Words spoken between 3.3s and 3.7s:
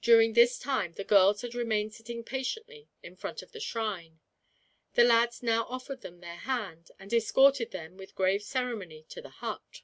of the